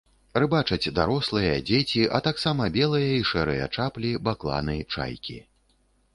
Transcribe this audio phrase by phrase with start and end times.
[0.43, 5.39] Рыбачаць дарослыя, дзеці, а таксама белыя і шэрыя чаплі, бакланы, чайкі.